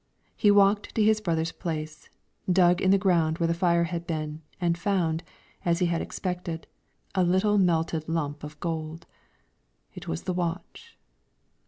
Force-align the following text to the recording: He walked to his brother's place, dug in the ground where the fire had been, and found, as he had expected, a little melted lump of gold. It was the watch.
He 0.35 0.49
walked 0.49 0.95
to 0.95 1.03
his 1.03 1.21
brother's 1.21 1.51
place, 1.51 2.09
dug 2.51 2.81
in 2.81 2.89
the 2.89 2.97
ground 2.97 3.37
where 3.37 3.45
the 3.45 3.53
fire 3.53 3.83
had 3.83 4.07
been, 4.07 4.41
and 4.59 4.75
found, 4.75 5.21
as 5.63 5.77
he 5.77 5.85
had 5.85 6.01
expected, 6.01 6.65
a 7.13 7.21
little 7.23 7.59
melted 7.59 8.09
lump 8.09 8.43
of 8.43 8.59
gold. 8.59 9.05
It 9.93 10.07
was 10.07 10.23
the 10.23 10.33
watch. 10.33 10.97